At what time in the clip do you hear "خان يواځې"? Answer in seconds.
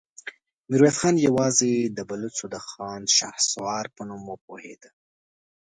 1.01-1.71